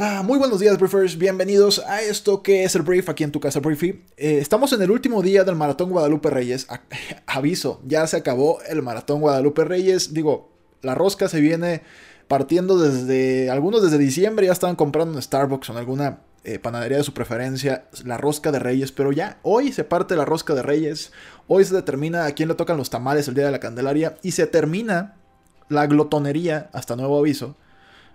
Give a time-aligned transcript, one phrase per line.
[0.00, 1.18] Ah, muy buenos días, Briefers.
[1.18, 4.04] Bienvenidos a esto que es el Brief aquí en tu casa, Briefy.
[4.16, 6.68] Eh, estamos en el último día del Maratón Guadalupe Reyes.
[7.26, 10.14] aviso, ya se acabó el Maratón Guadalupe Reyes.
[10.14, 11.82] Digo, la rosca se viene
[12.28, 13.50] partiendo desde.
[13.50, 17.12] Algunos desde diciembre ya estaban comprando en Starbucks o en alguna eh, panadería de su
[17.12, 18.92] preferencia la rosca de Reyes.
[18.92, 21.10] Pero ya, hoy se parte la rosca de Reyes.
[21.48, 24.16] Hoy se determina a quién le tocan los tamales el día de la Candelaria.
[24.22, 25.16] Y se termina
[25.68, 27.56] la glotonería hasta nuevo aviso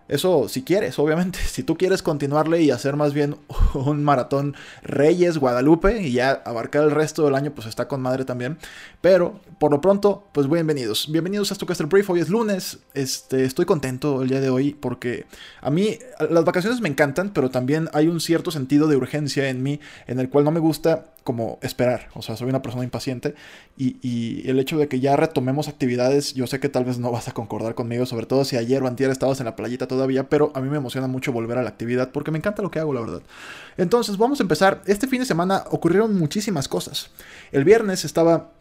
[0.08, 1.40] eso si quieres, obviamente.
[1.54, 3.36] Si tú quieres continuarle y hacer más bien
[3.74, 8.26] un maratón Reyes, Guadalupe y ya abarcar el resto del año, pues está con madre
[8.26, 8.58] también.
[9.02, 11.12] Pero por lo pronto, pues bienvenidos.
[11.12, 12.10] Bienvenidos a el brief.
[12.10, 12.80] Hoy es lunes.
[12.94, 15.26] Este, estoy contento el día de hoy porque
[15.62, 15.98] a mí
[16.30, 20.20] las vacaciones me encantan, pero también hay un cierto sentido de urgencia en mí en
[20.20, 22.10] el cual no me gusta como esperar.
[22.14, 23.36] O sea, soy una persona impaciente
[23.78, 27.12] y, y, el hecho de que ya retomemos actividades, yo sé que tal vez no
[27.12, 30.30] vas a concordar conmigo, sobre todo si ayer o antier estabas en la playita todavía,
[30.30, 32.80] pero a mí me emociona mucho volver a la actividad porque me encanta lo que
[32.80, 33.22] hago, la verdad.
[33.78, 34.82] Entonces, vamos a empezar.
[34.86, 37.10] Este fin de semana ocurrieron muchísimas cosas.
[37.52, 38.52] El viernes estaba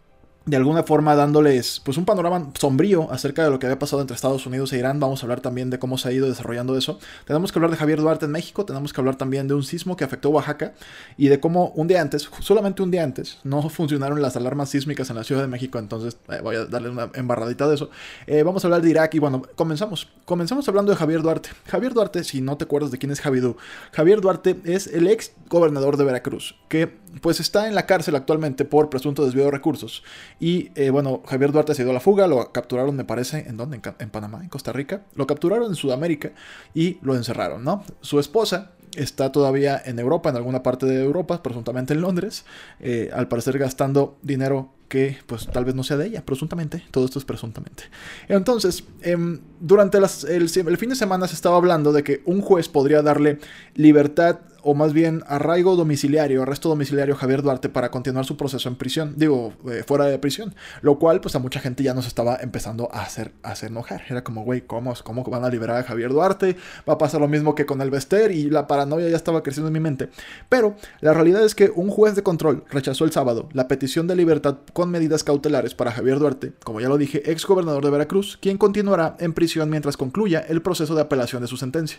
[0.44, 4.14] de alguna forma dándoles pues un panorama sombrío acerca de lo que había pasado entre
[4.14, 4.98] Estados Unidos e Irán.
[4.98, 6.98] Vamos a hablar también de cómo se ha ido desarrollando eso.
[7.26, 9.96] Tenemos que hablar de Javier Duarte en México, tenemos que hablar también de un sismo
[9.96, 10.74] que afectó Oaxaca
[11.16, 15.10] y de cómo un día antes, solamente un día antes, no funcionaron las alarmas sísmicas
[15.10, 17.90] en la Ciudad de México, entonces eh, voy a darle una embarradita de eso.
[18.26, 20.08] Eh, vamos a hablar de Irak y bueno, comenzamos.
[20.24, 21.50] Comenzamos hablando de Javier Duarte.
[21.66, 23.56] Javier Duarte, si no te acuerdas de quién es Javidú,
[23.92, 28.64] Javier Duarte es el ex gobernador de Veracruz, que pues está en la cárcel actualmente
[28.64, 30.02] por presunto desvío de recursos.
[30.42, 33.56] Y eh, bueno, Javier Duarte se dio a la fuga, lo capturaron, me parece, ¿en
[33.56, 33.80] dónde?
[34.00, 35.02] En, Panamá, en Costa Rica.
[35.14, 36.32] Lo capturaron en Sudamérica
[36.74, 37.84] y lo encerraron, ¿no?
[38.00, 42.44] Su esposa está todavía en Europa, en alguna parte de Europa, presuntamente en Londres,
[42.80, 47.06] eh, al parecer gastando dinero que pues tal vez no sea de ella, presuntamente, todo
[47.06, 47.84] esto es presuntamente.
[48.28, 50.04] Entonces, em, durante el,
[50.34, 53.38] el, fin de semana se estaba hablando de que un juez podría darle
[53.74, 58.68] libertad o más bien arraigo domiciliario, arresto domiciliario a Javier Duarte para continuar su proceso
[58.68, 62.06] en prisión, digo, eh, fuera de prisión, lo cual pues a mucha gente ya nos
[62.06, 65.78] estaba empezando a hacer, a hacer enojar, era como, güey, ¿cómo, ¿cómo van a liberar
[65.78, 66.56] a Javier Duarte?
[66.88, 69.68] Va a pasar lo mismo que con el Bester y la paranoia ya estaba creciendo
[69.68, 70.10] en mi mente,
[70.48, 74.16] pero la realidad es que un juez de control rechazó el sábado la petición de
[74.16, 78.58] libertad medidas cautelares para Javier Duarte, como ya lo dije, ex gobernador de Veracruz, quien
[78.58, 81.98] continuará en prisión mientras concluya el proceso de apelación de su sentencia.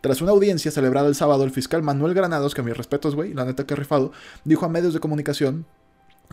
[0.00, 3.34] Tras una audiencia celebrada el sábado, el fiscal Manuel Granados, que a mis respetos, güey,
[3.34, 4.12] la neta que rifado,
[4.44, 5.66] dijo a medios de comunicación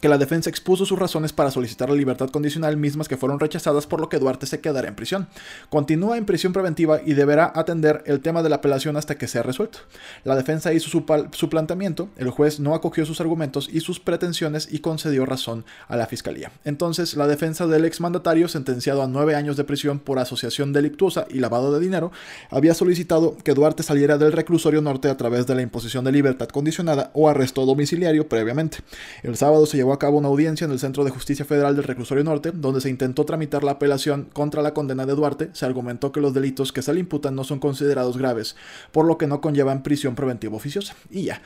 [0.02, 3.88] que la defensa expuso sus razones para solicitar la libertad condicional mismas que fueron rechazadas
[3.88, 5.28] por lo que Duarte se quedará en prisión.
[5.70, 9.44] Continúa en prisión preventiva y deberá atender el tema de la apelación hasta que sea
[9.44, 9.80] resuelto.
[10.24, 14.80] La defensa hizo su, planteamiento, el juez no acogió sus argumentos y sus pretensiones y
[14.80, 16.52] concedió razón a la fiscalía.
[16.64, 21.40] Entonces, la defensa del exmandatario, sentenciado a nueve años de prisión por asociación delictuosa y
[21.40, 22.12] lavado de dinero,
[22.50, 26.48] había solicitado que Duarte saliera del reclusorio norte a través de la imposición de libertad
[26.48, 28.80] condicionada o arresto domiciliario previamente.
[29.24, 31.86] El sábado se llevó a cabo una audiencia en el Centro de Justicia Federal del
[31.86, 35.50] Reclusorio Norte, donde se intentó tramitar la apelación contra la condena de Duarte.
[35.54, 38.56] Se argumentó que los delitos que se le imputan no son considerados graves,
[38.92, 40.96] por lo que no conllevan prisión preventiva oficiosa.
[41.10, 41.42] Y ya.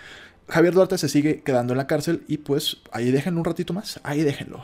[0.50, 4.00] Javier Duarte se sigue quedando en la cárcel y pues ahí déjenlo un ratito más,
[4.04, 4.64] ahí déjenlo.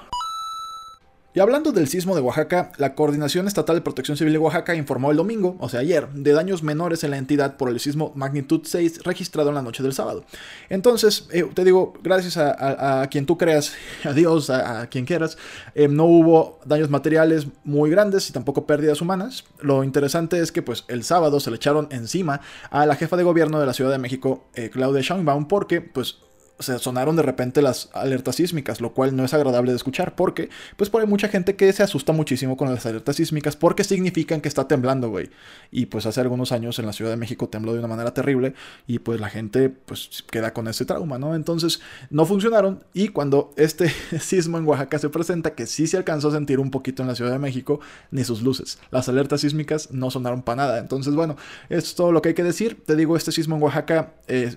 [1.32, 5.12] Y hablando del sismo de Oaxaca, la Coordinación Estatal de Protección Civil de Oaxaca informó
[5.12, 8.62] el domingo, o sea ayer, de daños menores en la entidad por el sismo magnitud
[8.64, 10.24] 6 registrado en la noche del sábado.
[10.70, 13.74] Entonces, eh, te digo, gracias a, quien tú creas,
[14.06, 15.38] a Dios, a, quien quieras,
[15.76, 19.44] eh, no hubo daños materiales muy grandes y tampoco pérdidas humanas.
[19.62, 22.42] Lo interesante es que pues el sábado se le echaron encima
[22.72, 26.18] a la jefa de gobierno de la Ciudad de México, eh, Claudia Sheinbaum, porque pues
[26.60, 30.50] se sonaron de repente las alertas sísmicas, lo cual no es agradable de escuchar, porque
[30.76, 34.42] pues por hay mucha gente que se asusta muchísimo con las alertas sísmicas porque significan
[34.42, 35.30] que está temblando, güey.
[35.72, 38.54] Y pues hace algunos años en la Ciudad de México tembló de una manera terrible
[38.88, 41.34] y pues la gente pues queda con ese trauma, ¿no?
[41.34, 43.90] Entonces no funcionaron y cuando este
[44.20, 47.16] sismo en Oaxaca se presenta, que sí se alcanzó a sentir un poquito en la
[47.16, 47.80] Ciudad de México,
[48.12, 48.80] ni sus luces.
[48.92, 50.80] Las alertas sísmicas no sonaron para nada.
[50.80, 51.38] Entonces, bueno,
[51.70, 52.84] esto es todo lo que hay que decir.
[52.86, 54.56] Te digo, este sismo en Oaxaca eh,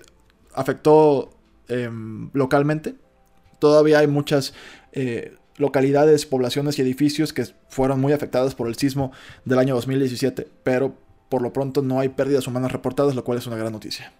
[0.53, 1.31] afectó
[1.73, 2.95] Em, localmente.
[3.57, 4.53] Todavía hay muchas
[4.91, 9.11] eh, localidades, poblaciones y edificios que fueron muy afectadas por el sismo
[9.43, 10.95] del año 2017, pero
[11.29, 14.13] por lo pronto no hay pérdidas humanas reportadas, lo cual es una gran noticia.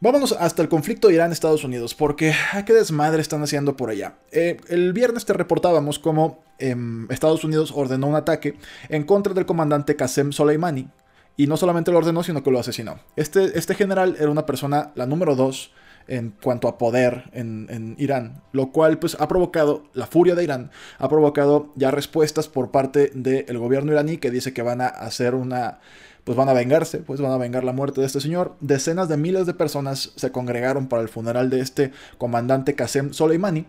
[0.00, 4.14] Vámonos hasta el conflicto Irán-Estados Unidos, porque ¿a qué desmadre están haciendo por allá?
[4.32, 8.56] Eh, el viernes te reportábamos cómo em, Estados Unidos ordenó un ataque
[8.88, 10.88] en contra del comandante Qasem Soleimani,
[11.36, 13.00] y no solamente lo ordenó, sino que lo asesinó.
[13.16, 15.72] Este, este general era una persona, la número dos
[16.08, 20.70] en cuanto a poder en, Irán, lo cual pues ha provocado la furia de Irán,
[20.98, 25.34] ha provocado ya respuestas por parte del gobierno iraní que dice que van a hacer
[25.34, 25.80] una
[26.24, 28.54] pues van a vengarse, pues van a vengar la muerte de este señor.
[28.60, 33.66] Decenas de miles de personas se congregaron para el funeral de este comandante Qasem Soleimani.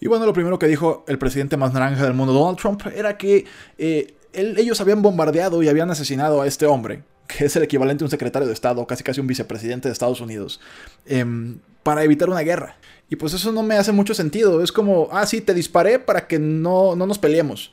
[0.00, 3.16] Y bueno, lo primero que dijo el presidente más naranja del mundo, Donald Trump, era
[3.16, 3.46] que
[3.78, 8.06] eh, ellos habían bombardeado y habían asesinado a este hombre, que es el equivalente a
[8.06, 10.60] un secretario de Estado, casi casi un vicepresidente de Estados Unidos.
[11.06, 12.76] Em, para evitar una guerra.
[13.08, 14.62] Y pues eso no me hace mucho sentido.
[14.62, 17.72] Es como, ah, sí, te disparé para que no, no nos peleemos.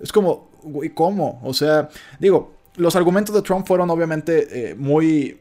[0.00, 1.40] Es como, güey, ¿cómo?
[1.44, 1.88] O sea,
[2.18, 5.40] digo, los argumentos de Trump fueron obviamente eh, muy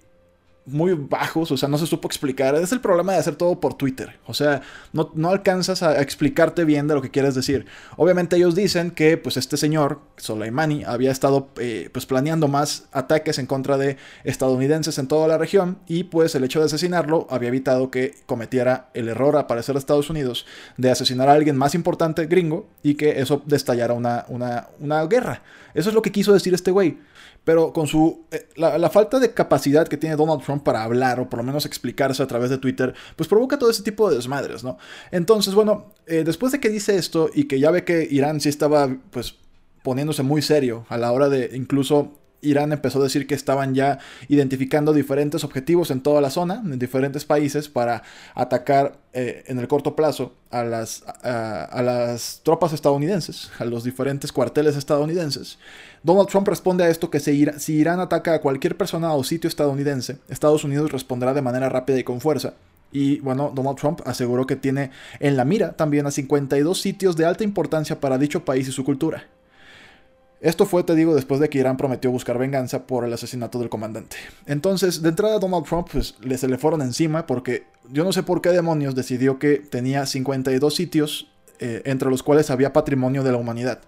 [0.65, 2.55] muy bajos, o sea, no se supo explicar.
[2.55, 4.19] Es el problema de hacer todo por Twitter.
[4.27, 4.61] O sea,
[4.93, 7.65] no, no, alcanzas a explicarte bien de lo que quieres decir.
[7.97, 13.39] Obviamente ellos dicen que pues este señor, Soleimani, había estado eh, pues planeando más ataques
[13.39, 17.49] en contra de estadounidenses en toda la región y pues el hecho de asesinarlo había
[17.49, 20.45] evitado que cometiera el error, a parecer, de Estados Unidos,
[20.77, 25.41] de asesinar a alguien más importante, gringo, y que eso destallara una, una, una guerra.
[25.73, 26.97] Eso es lo que quiso decir este güey
[27.43, 31.29] pero con su eh, la, falta de capacidad que tiene Donald Trump para hablar o
[31.29, 34.63] por lo menos explicarse a través de Twitter, pues provoca todo ese tipo de desmadres,
[34.63, 34.77] ¿no?
[35.11, 38.49] Entonces, bueno, eh, después de que dice esto y que ya ve que Irán sí
[38.49, 39.35] estaba, pues,
[39.83, 43.99] poniéndose muy serio a la hora de incluso Irán empezó a decir que estaban ya
[44.27, 48.03] identificando diferentes objetivos en toda la zona, en diferentes países, para
[48.35, 55.59] atacar eh, en el corto plazo a las, tropas estadounidenses, a los diferentes cuarteles estadounidenses.
[56.03, 59.47] Donald Trump responde a esto que si, si Irán ataca a cualquier persona o sitio
[59.47, 62.53] estadounidense, Estados Unidos responderá de manera rápida y con fuerza.
[62.91, 67.25] Y bueno, Donald Trump aseguró que tiene en la mira también a 52 sitios de
[67.25, 69.27] alta importancia para dicho país y su cultura.
[70.41, 73.69] Esto fue, te digo, después de que Irán prometió buscar venganza por el asesinato del
[73.69, 74.17] comandante.
[74.47, 78.23] Entonces, de entrada Donald Trump pues, le, se le fueron encima porque yo no sé
[78.23, 83.31] por qué demonios decidió que tenía 52 sitios eh, entre los cuales había patrimonio de
[83.31, 83.81] la humanidad.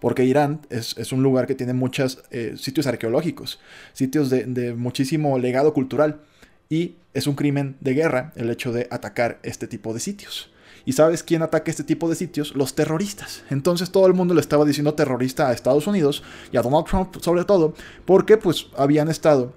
[0.00, 3.60] Porque Irán es, un lugar que tiene muchos eh, sitios arqueológicos,
[3.92, 6.20] sitios de, de muchísimo legado cultural.
[6.68, 10.50] Y es un crimen de guerra el hecho de atacar este tipo de sitios.
[10.86, 12.54] ¿Y sabes quién ataca este tipo de sitios?
[12.54, 13.42] Los terroristas.
[13.50, 16.22] Entonces todo el mundo le estaba diciendo terrorista a Estados Unidos
[16.52, 17.74] y a Donald Trump sobre todo,
[18.06, 19.52] porque pues habían estado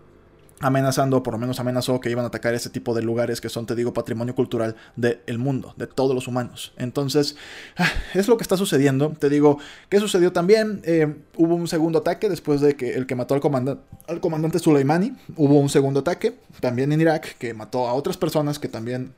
[0.59, 3.65] amenazando, por lo menos amenazó que iban a atacar ese tipo de lugares que son,
[3.65, 6.73] te digo, patrimonio cultural del mundo, de todos los humanos.
[6.77, 7.35] Entonces,
[7.77, 9.13] ah, es lo que está sucediendo.
[9.17, 10.81] Te digo, ¿qué sucedió también?
[10.83, 14.59] Eh, hubo un segundo ataque después de que el que mató al, comandante, al comandante
[14.59, 19.13] Soleimani, hubo un segundo ataque, también en Irak, que mató a otras personas que también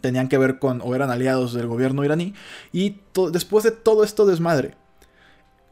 [0.00, 2.34] tenían que ver con o eran aliados del gobierno iraní.
[2.72, 3.00] Y
[3.32, 4.74] después de todo esto desmadre,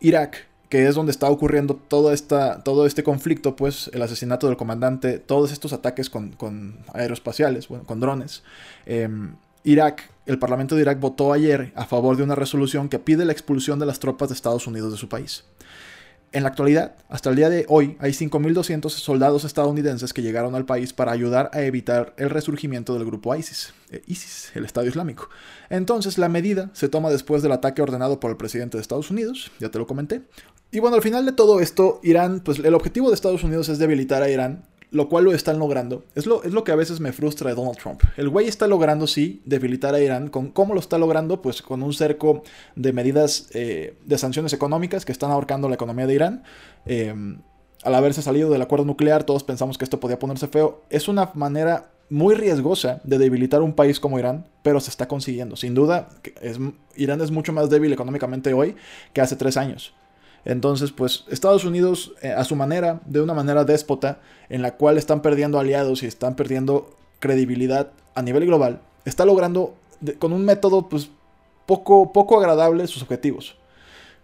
[0.01, 4.57] Irak, que es donde está ocurriendo todo, esta, todo este conflicto, pues el asesinato del
[4.57, 8.43] comandante, todos estos ataques con, con aeroespaciales, bueno, con drones.
[8.87, 13.25] Em, Irak, el Parlamento de Irak votó ayer a favor de una resolución que pide
[13.25, 15.45] la expulsión de las tropas de Estados Unidos de su país.
[16.31, 20.67] En la actualidad, hasta el día de hoy, hay 5.200 soldados estadounidenses que llegaron al
[20.67, 25.31] país para ayudar a evitar el resurgimiento del grupo ISIS, eh, ISIS, el Estado Islámico.
[25.71, 29.51] Entonces, la medida se toma después del ataque ordenado por el presidente de Estados Unidos,
[29.59, 30.21] ya te lo comenté.
[30.71, 33.79] Y bueno, al final de todo esto, Irán, pues el objetivo de Estados Unidos es
[33.79, 36.05] debilitar a Irán lo cual lo están logrando.
[36.15, 38.03] Es lo, es lo que a veces me frustra de Donald Trump.
[38.17, 40.29] El güey está logrando, sí, debilitar a Irán.
[40.29, 41.43] ¿Con, ¿Cómo lo está logrando?
[41.43, 42.43] Pues con un cerco
[42.75, 46.43] de medidas eh, de sanciones económicas que están ahorcando la economía de Irán.
[46.87, 47.41] Em,
[47.83, 50.83] al haberse salido del acuerdo nuclear, todos pensamos que esto podía ponerse feo.
[50.91, 55.57] Es una manera muy riesgosa de debilitar un país como Irán, pero se está consiguiendo.
[55.57, 56.09] Sin duda,
[56.97, 58.77] Irán es mucho más débil económicamente hoy
[59.13, 59.93] que hace tres años.
[60.45, 64.99] Entonces, pues Estados Unidos, eh, a su manera, de una manera déspota, en la cual
[64.99, 69.75] están perdiendo aliados y están perdiendo credibilidad a nivel global, está logrando
[70.19, 71.11] con un método pues
[71.67, 73.57] poco, poco agradable sus objetivos.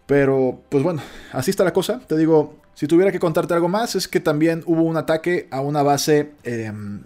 [0.06, 1.02] Pero, pues bueno,
[1.33, 2.00] así está la cosa.
[2.06, 5.61] Te digo, si tuviera que contarte algo más, es que también hubo un ataque a
[5.61, 7.04] una base em,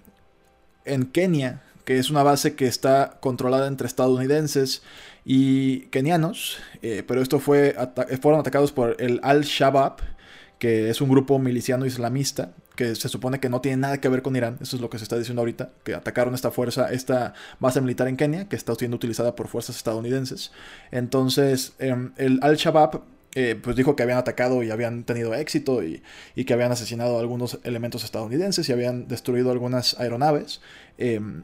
[0.84, 4.82] en Kenia, que es una base que está controlada entre estadounidenses
[5.30, 6.58] y kenianos.
[6.80, 7.76] Eh, pero esto fue
[8.22, 9.98] fueron atacados por el Al-Shabaab,
[10.58, 14.22] que es un grupo miliciano islamista que se supone que no tiene nada que ver
[14.22, 17.34] con Irán, eso es lo que se está diciendo ahorita, que atacaron esta fuerza, esta
[17.58, 20.52] base militar en Kenia, que está siendo utilizada por fuerzas estadounidenses.
[20.92, 23.02] Entonces, em, el Al-Shabaab
[23.34, 26.02] eh, pues dijo que habían atacado y habían tenido éxito y,
[26.44, 30.60] que habían asesinado a algunos elementos estadounidenses y habían destruido algunas aeronaves.
[30.96, 31.42] Em,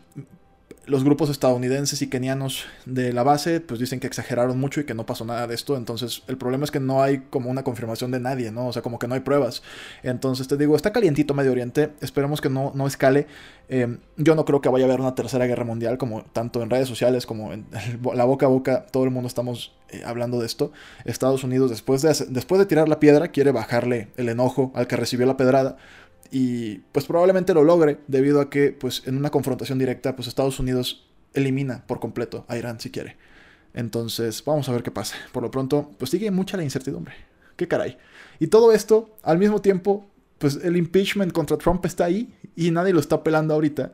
[0.86, 4.94] los grupos estadounidenses y kenianos de la base pues dicen que exageraron mucho y que
[4.94, 5.76] no pasó nada de esto.
[5.76, 8.68] Entonces el problema es que no hay como una confirmación de nadie, ¿no?
[8.68, 9.62] O sea, como que no hay pruebas.
[10.02, 11.92] Entonces te digo, está calientito Medio Oriente.
[12.00, 13.26] Esperemos que no, no escale.
[13.68, 16.68] Em, yo no creo que vaya a haber una tercera guerra mundial como tanto en
[16.68, 17.66] redes sociales como en
[18.14, 18.86] la boca a boca.
[18.90, 20.72] Todo el mundo estamos eh, hablando de esto.
[21.04, 24.96] Estados Unidos después de, después de tirar la piedra quiere bajarle el enojo al que
[24.96, 25.76] recibió la pedrada
[26.30, 30.58] y pues probablemente lo logre debido a que pues en una confrontación directa pues Estados
[30.58, 33.16] Unidos elimina por completo a Irán si quiere.
[33.72, 35.16] Entonces vamos a ver qué pasa.
[35.32, 37.14] Por lo pronto pues sigue mucha la incertidumbre.
[37.56, 37.98] Qué caray.
[38.40, 42.92] Y todo esto al mismo tiempo pues el impeachment contra Trump está ahí y nadie
[42.92, 43.92] lo está pelando ahorita.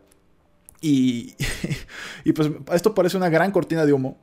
[0.80, 1.34] Y,
[2.25, 4.18] y pues esto parece una gran cortina de humo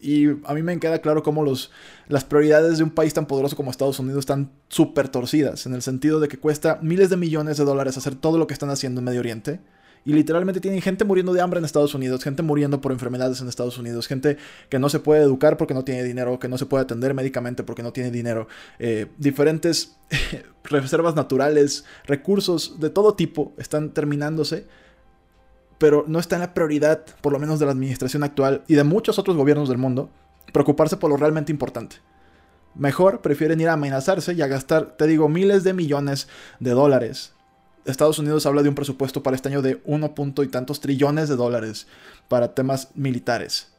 [0.00, 1.70] y a mí me queda claro cómo los,
[2.08, 5.82] las prioridades de un país tan poderoso como Estados Unidos están súper torcidas, en el
[5.82, 9.00] sentido de que cuesta miles de millones de dólares hacer todo lo que están haciendo
[9.00, 9.60] en Medio Oriente.
[10.04, 13.48] Y literalmente tienen gente muriendo de hambre en Estados Unidos, gente muriendo por enfermedades en
[13.48, 14.36] Estados Unidos, gente
[14.68, 17.64] que no se puede educar porque no tiene dinero, que no se puede atender médicamente
[17.64, 18.46] porque no tiene dinero,
[18.78, 19.96] eh, diferentes
[20.62, 24.68] reservas naturales, recursos de todo tipo están terminándose
[25.78, 28.84] pero no está en la prioridad, por lo menos de la administración actual y de
[28.84, 30.10] muchos otros gobiernos del mundo,
[30.52, 31.96] preocuparse por lo realmente importante.
[32.74, 36.28] Mejor prefieren ir a amenazarse y a gastar, te digo, miles de millones
[36.60, 37.32] de dólares.
[37.86, 41.28] Estados Unidos habla de un presupuesto para este año de uno punto y tantos trillones
[41.28, 41.86] de dólares
[42.28, 43.72] para temas militares.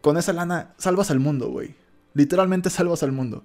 [0.00, 1.74] Con esa lana salvas al mundo, güey.
[2.14, 3.44] Literalmente salvas al mundo.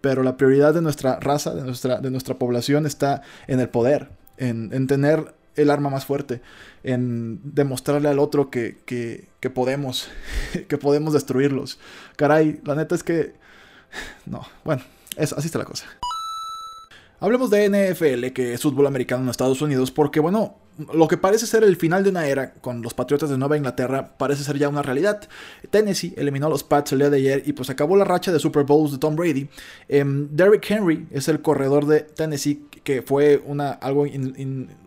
[0.00, 4.10] Pero la prioridad de nuestra raza, de nuestra, de nuestra población, está en el poder,
[4.36, 6.40] en, en tener el arma más fuerte,
[6.82, 10.08] en demostrarle al otro que, que, que podemos,
[10.68, 11.78] que podemos destruirlos.
[12.16, 13.34] Caray, la neta es que...
[14.26, 14.82] No, bueno,
[15.16, 15.86] eso, así está la cosa.
[17.20, 20.58] Hablemos de NFL, que es fútbol americano en Estados Unidos, porque bueno,
[20.92, 24.16] lo que parece ser el final de una era con los Patriotas de Nueva Inglaterra
[24.18, 25.20] parece ser ya una realidad.
[25.70, 28.38] Tennessee eliminó a los Pats el día de ayer y pues acabó la racha de
[28.38, 29.48] Super Bowls de Tom Brady.
[29.88, 34.04] Em, Derrick Henry es el corredor de Tennessee que fue una, algo,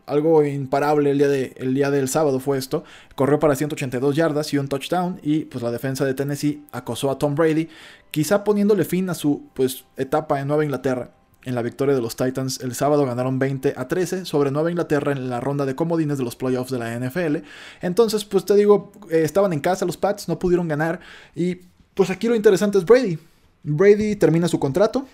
[0.05, 2.83] algo imparable el día, de, el día del sábado fue esto.
[3.15, 7.17] Corrió para 182 yardas y un touchdown y pues la defensa de Tennessee acosó a
[7.17, 7.69] Tom Brady,
[8.11, 11.11] quizá poniéndole fin a su pues etapa en Nueva Inglaterra
[11.43, 15.11] en la victoria de los Titans el sábado ganaron 20 a 13 sobre Nueva Inglaterra
[15.11, 17.37] en la ronda de comodines de los playoffs de la NFL.
[17.81, 20.99] Entonces, pues te digo, eh, estaban en casa los Pats, no pudieron ganar.
[21.35, 21.61] Y
[21.93, 23.17] pues aquí lo interesante es Brady.
[23.63, 25.05] Brady termina su contrato.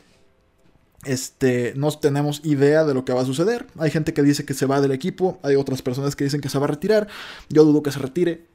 [1.06, 3.68] Este, no tenemos idea de lo que va a suceder.
[3.78, 6.50] Hay gente que dice que se va del equipo, hay otras personas que dicen que
[6.50, 7.08] se va a retirar.
[7.50, 8.48] Yo dudo que se retire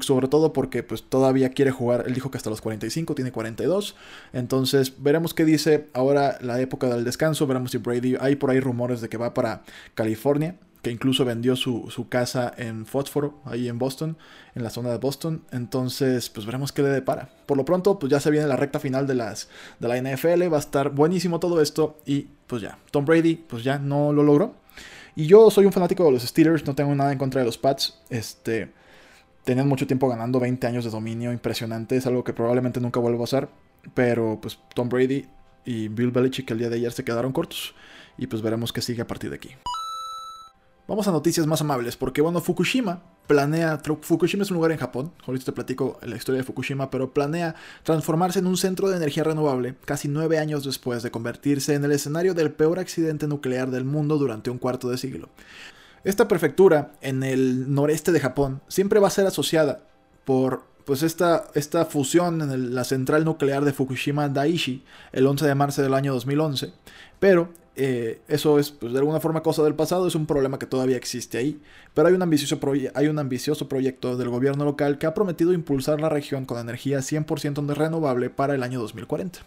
[0.00, 3.94] sobre todo porque pues todavía quiere jugar, él dijo que hasta los 45, tiene 42,
[4.32, 8.60] entonces veremos qué dice ahora la época del descanso, veremos si Brady, hay por ahí
[8.60, 9.62] rumores de que va para
[9.94, 14.18] California, que incluso vendió su, casa en Fósforo, ahí en Boston,
[14.54, 15.42] en la zona de Boston.
[15.50, 17.30] Entonces, pues veremos qué le depara.
[17.46, 19.48] Por lo pronto, pues ya se viene la recta final de, las,
[19.80, 23.64] de la NFL, va a estar buenísimo todo esto y pues ya, Tom Brady pues
[23.64, 24.56] ya no lo logró.
[25.16, 27.56] Y yo soy un fanático de los Steelers, no tengo nada en contra de los
[27.56, 27.98] Pats.
[28.10, 28.70] Este,
[29.44, 33.18] tenían mucho tiempo ganando 20 años de dominio impresionante, es algo que probablemente nunca vuelva
[33.18, 33.48] a pasar,
[33.94, 35.26] pero pues Tom Brady
[35.64, 37.74] y Bill Belichick el día de ayer se quedaron cortos
[38.18, 39.50] y pues veremos qué sigue a partir de aquí.
[40.86, 45.12] Vamos a noticias más amables, porque bueno, Fukushima planea, Fukushima es un lugar en Japón,
[45.26, 49.24] ahorita te platico la historia de Fukushima, pero planea transformarse en un centro de energía
[49.24, 53.84] renovable casi nueve años después de convertirse en el escenario del peor accidente nuclear del
[53.84, 55.30] mundo durante un cuarto de siglo.
[56.04, 59.84] Esta prefectura en el noreste de Japón siempre va a ser asociada
[60.24, 65.54] por pues esta, esta fusión en la central nuclear de Fukushima Daiichi el 11 de
[65.54, 66.72] marzo del año 2011,
[67.18, 70.66] pero eh, eso es pues, de alguna forma cosa del pasado, es un problema que
[70.66, 71.60] todavía existe ahí.
[71.92, 72.60] Pero hay un, ambicioso
[72.94, 76.98] hay un ambicioso proyecto del gobierno local que ha prometido impulsar la región con energía
[76.98, 79.40] 100% renovable para el año 2040,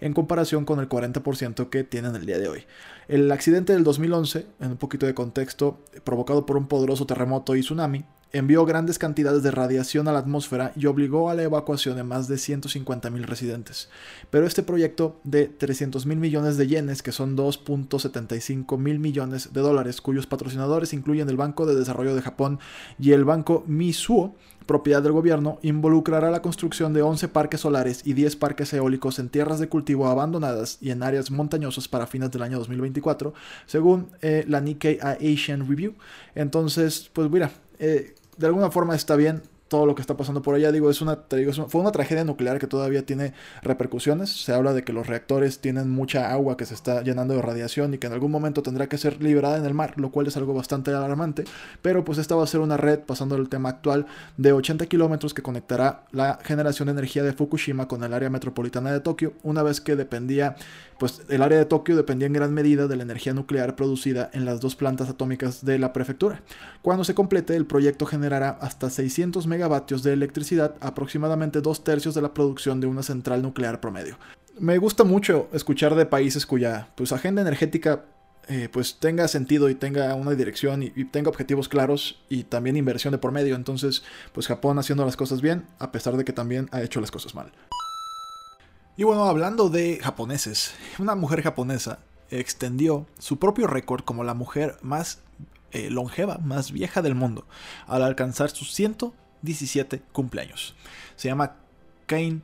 [0.00, 2.64] en comparación con el 40% que tienen el día de hoy.
[3.08, 7.60] El accidente del 2011, en un poquito de contexto, provocado por un poderoso terremoto y
[7.60, 8.04] tsunami,
[8.36, 12.28] envió grandes cantidades de radiación a la atmósfera y obligó a la evacuación de más
[12.28, 13.88] de 150.000 residentes.
[14.30, 19.60] Pero este proyecto de 300 mil millones de yenes, que son 2.75 mil millones de
[19.60, 22.58] dólares, cuyos patrocinadores incluyen el Banco de Desarrollo de Japón
[22.98, 24.34] y el Banco Misuo,
[24.66, 29.28] propiedad del gobierno, involucrará la construcción de 11 parques solares y 10 parques eólicos en
[29.28, 33.32] tierras de cultivo abandonadas y en áreas montañosas para fines del año 2024,
[33.66, 35.94] según eh, la Nikkei Asian Review.
[36.34, 40.54] Entonces, pues mira, eh, de alguna forma está bien todo lo que está pasando por
[40.54, 40.72] allá.
[40.72, 41.18] Digo, es una,
[41.68, 43.32] fue una tragedia nuclear que todavía tiene
[43.62, 44.30] repercusiones.
[44.30, 47.94] Se habla de que los reactores tienen mucha agua que se está llenando de radiación
[47.94, 50.36] y que en algún momento tendrá que ser liberada en el mar, lo cual es
[50.36, 51.44] algo bastante alarmante.
[51.82, 54.06] Pero pues esta va a ser una red, pasando el tema actual,
[54.36, 58.92] de 80 kilómetros que conectará la generación de energía de Fukushima con el área metropolitana
[58.92, 60.56] de Tokio, una vez que dependía,
[60.98, 64.44] pues el área de Tokio dependía en gran medida de la energía nuclear producida en
[64.44, 66.42] las dos plantas atómicas de la prefectura.
[66.82, 72.20] Cuando se complete, el proyecto generará hasta 600 megavatios de electricidad, aproximadamente dos tercios de
[72.20, 74.18] la producción de una central nuclear promedio.
[74.58, 78.04] Me gusta mucho escuchar de países cuya pues, agenda energética
[78.48, 83.12] eh, pues tenga sentido y tenga una dirección y, tenga objetivos claros y también inversión
[83.12, 83.56] de por medio.
[83.56, 87.10] Entonces, pues Japón haciendo las cosas bien, a pesar de que también ha hecho las
[87.10, 87.50] cosas mal.
[88.96, 91.98] Y bueno, hablando de japoneses, una mujer japonesa
[92.30, 95.20] extendió su propio récord como la mujer más
[95.72, 97.46] eh, longeva, más vieja del mundo,
[97.86, 98.72] al alcanzar sus
[99.46, 100.74] 117 cumpleaños.
[101.16, 101.56] Se llama
[102.06, 102.40] Kane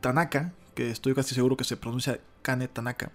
[0.00, 3.12] Tanaka, que estoy casi seguro que se pronuncia Kane Tanaka,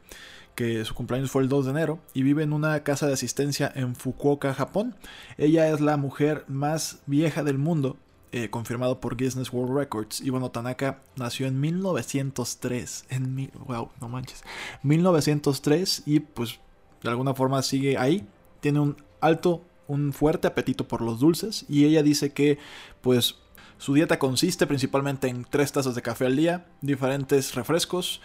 [0.55, 3.71] que su cumpleaños fue el 2 de enero y vive en una casa de asistencia
[3.75, 4.95] en Fukuoka, Japón.
[5.37, 7.97] Ella es la mujer más vieja del mundo,
[8.31, 10.21] eh, confirmado por Guinness World Records.
[10.21, 13.05] Y bueno, Tanaka nació en 1903.
[13.09, 14.43] En wow, no manches.
[14.83, 16.59] 1903 y pues
[17.03, 18.27] de alguna forma sigue ahí.
[18.59, 22.57] Tiene un alto, un fuerte apetito por los dulces y ella dice que
[23.01, 23.35] pues
[23.77, 28.21] su dieta consiste principalmente en tres tazas de café al día, diferentes refrescos,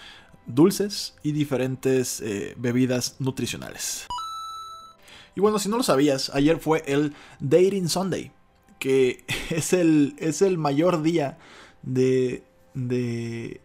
[0.46, 4.06] dulces y diferentes eh, bebidas nutricionales.
[5.34, 8.32] Y bueno, si no lo sabías, ayer fue el Dating Sunday,
[8.78, 11.38] que es el, es el mayor día
[11.82, 12.44] de,
[12.74, 13.60] de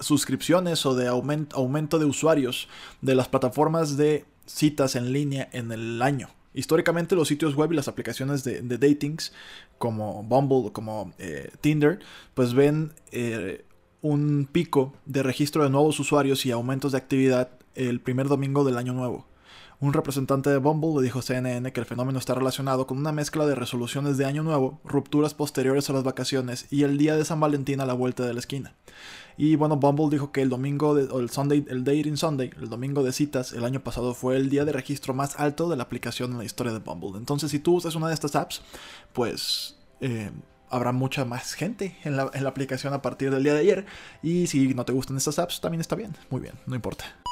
[0.00, 2.68] suscripciones o de aumento, aumento de usuarios
[3.00, 6.28] de las plataformas de citas en línea en el año.
[6.54, 9.32] Históricamente los sitios web y las aplicaciones de, datings
[9.78, 11.98] como Bumble o como eh, Tinder
[12.34, 13.64] pues ven eh,
[14.02, 18.76] un pico de registro de nuevos usuarios y aumentos de actividad el primer domingo del
[18.76, 19.26] año nuevo.
[19.80, 23.12] Un representante de Bumble le dijo a CNN que el fenómeno está relacionado con una
[23.12, 27.24] mezcla de resoluciones de Año Nuevo, rupturas posteriores a las vacaciones y el día de
[27.24, 28.74] San Valentín a la vuelta de la esquina.
[29.36, 33.02] Y bueno, Bumble dijo que el domingo, o el Sunday, el Dating Sunday, el domingo
[33.02, 36.32] de citas, el año pasado fue el día de registro más alto de la aplicación
[36.32, 37.18] en la historia de Bumble.
[37.18, 38.62] Entonces, si tú usas una de estas apps,
[39.12, 40.30] pues eh,
[40.70, 43.86] habrá mucha más gente en la aplicación a partir del día de ayer.
[44.22, 46.16] Y si no te gustan estas apps, también está bien.
[46.30, 47.23] Muy bien, no importa.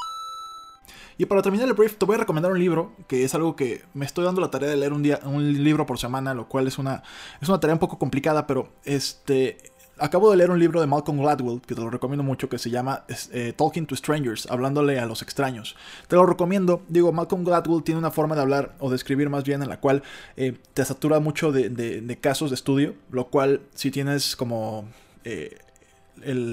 [1.18, 3.84] Y para terminar el brief, te voy a recomendar un libro, que es algo que
[3.94, 6.66] me estoy dando la tarea de leer un día, un libro por semana, lo cual
[6.66, 7.02] es una,
[7.40, 9.58] es una tarea un poco complicada, pero este,
[9.98, 12.70] acabo de leer un libro de Malcolm Gladwell, que te lo recomiendo mucho, que se
[12.70, 15.76] llama eh, Talking to Strangers, hablándole a los extraños.
[16.08, 19.44] Te lo recomiendo, digo, Malcolm Gladwell tiene una forma de hablar, o de escribir más
[19.44, 20.02] bien, en la cual
[20.36, 24.88] eh, te satura mucho de, de, casos de estudio, lo cual si tienes como...
[25.24, 25.56] Eh,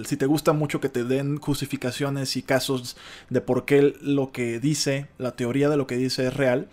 [0.05, 2.97] si te gusta mucho que te den justificaciones y casos
[3.29, 6.69] de por qué lo que dice, la teoría de lo que dice es real,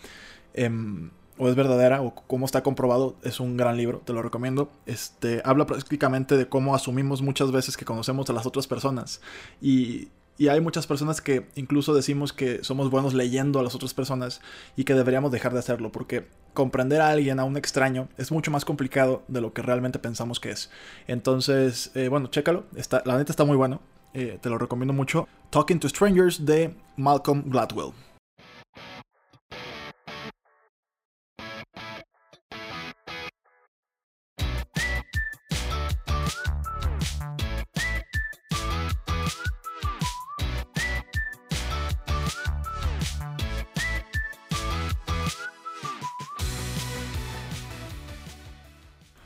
[0.54, 4.70] em, o es verdadera, o cómo está comprobado, es un gran libro, te lo recomiendo.
[4.86, 9.20] Este, habla prácticamente de cómo asumimos muchas veces que conocemos a las otras personas
[9.60, 13.94] y y hay muchas personas que incluso decimos que somos buenos leyendo a las otras
[13.94, 14.40] personas
[14.76, 18.50] y que deberíamos dejar de hacerlo porque comprender a alguien, a un extraño, es mucho
[18.50, 20.70] más complicado de lo que realmente pensamos que es.
[21.06, 23.80] Entonces, eh, bueno, chécalo, está, la neta está muy bueno,
[24.14, 25.28] eh, te lo recomiendo mucho.
[25.50, 27.92] Talking to Strangers de Malcolm Gladwell.